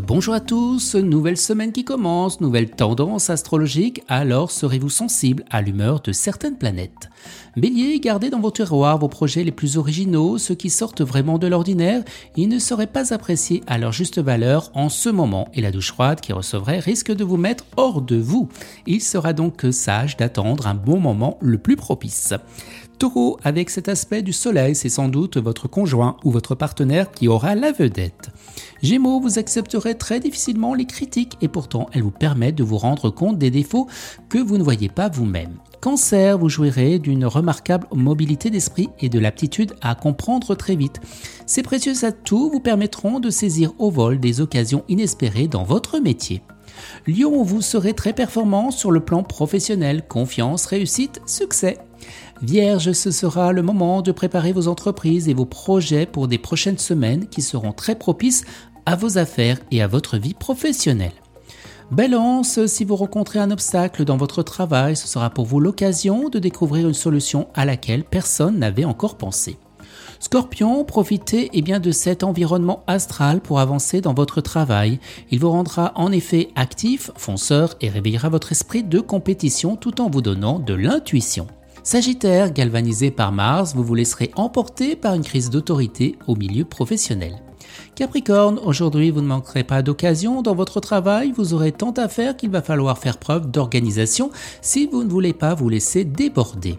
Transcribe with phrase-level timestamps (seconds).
[0.00, 6.00] Bonjour à tous, nouvelle semaine qui commence, nouvelle tendance astrologique, alors serez-vous sensible à l'humeur
[6.00, 7.10] de certaines planètes?
[7.58, 11.46] Bélier, gardez dans vos tiroirs vos projets les plus originaux, ceux qui sortent vraiment de
[11.46, 12.02] l'ordinaire,
[12.36, 15.92] ils ne seraient pas appréciés à leur juste valeur en ce moment et la douche
[15.92, 18.48] froide qui recevrait risque de vous mettre hors de vous.
[18.86, 22.32] Il sera donc sage d'attendre un bon moment le plus propice.
[23.02, 27.26] Taureau, avec cet aspect du soleil, c'est sans doute votre conjoint ou votre partenaire qui
[27.26, 28.30] aura la vedette.
[28.80, 33.10] Gémeaux, vous accepterez très difficilement les critiques et pourtant elles vous permettent de vous rendre
[33.10, 33.88] compte des défauts
[34.28, 35.58] que vous ne voyez pas vous-même.
[35.80, 41.00] Cancer, vous jouirez d'une remarquable mobilité d'esprit et de l'aptitude à comprendre très vite.
[41.44, 46.42] Ces précieux atouts vous permettront de saisir au vol des occasions inespérées dans votre métier.
[47.06, 51.78] Lion, vous serez très performant sur le plan professionnel, confiance, réussite, succès.
[52.42, 56.78] Vierge, ce sera le moment de préparer vos entreprises et vos projets pour des prochaines
[56.78, 58.44] semaines qui seront très propices
[58.86, 61.12] à vos affaires et à votre vie professionnelle.
[61.90, 66.38] Balance, si vous rencontrez un obstacle dans votre travail, ce sera pour vous l'occasion de
[66.38, 69.58] découvrir une solution à laquelle personne n'avait encore pensé.
[70.18, 75.00] Scorpion, profitez eh bien, de cet environnement astral pour avancer dans votre travail.
[75.30, 80.08] Il vous rendra en effet actif, fonceur et réveillera votre esprit de compétition tout en
[80.08, 81.46] vous donnant de l'intuition.
[81.84, 87.34] Sagittaire, galvanisé par Mars, vous vous laisserez emporter par une crise d'autorité au milieu professionnel.
[87.96, 92.36] Capricorne, aujourd'hui vous ne manquerez pas d'occasion dans votre travail, vous aurez tant à faire
[92.36, 96.78] qu'il va falloir faire preuve d'organisation si vous ne voulez pas vous laisser déborder.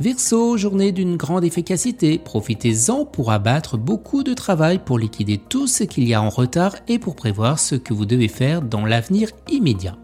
[0.00, 5.84] Verseau, journée d'une grande efficacité, profitez-en pour abattre beaucoup de travail pour liquider tout ce
[5.84, 9.28] qu'il y a en retard et pour prévoir ce que vous devez faire dans l'avenir
[9.48, 9.96] immédiat.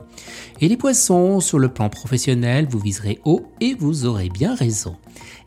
[0.60, 4.96] Et les poissons, sur le plan professionnel, vous viserez haut et vous aurez bien raison.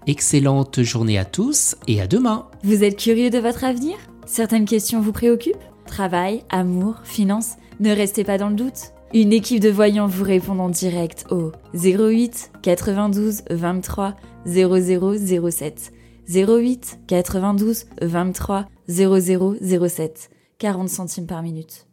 [0.08, 2.48] Excellente journée à tous et à demain.
[2.64, 3.96] Vous êtes curieux de votre avenir?
[4.26, 5.56] Certaines questions vous préoccupent?
[5.86, 8.94] Travail, amour, finances Ne restez pas dans le doute.
[9.14, 15.94] Une équipe de voyants vous répond en direct au 08 92 23 0007.
[16.28, 20.30] 08 92 23 0007.
[20.58, 21.86] 40 centimes par minute.